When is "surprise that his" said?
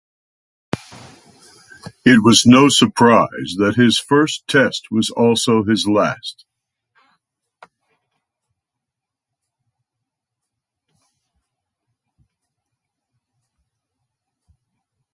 2.69-3.99